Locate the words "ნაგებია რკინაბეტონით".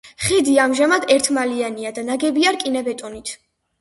2.11-3.37